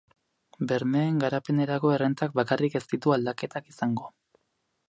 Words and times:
Bermeen 0.71 1.19
garapenerako 1.25 1.93
errentak 1.97 2.35
bakarrik 2.41 2.81
ez 2.81 2.85
ditu 2.95 3.17
aldaketak 3.19 3.73
izango. 3.75 4.13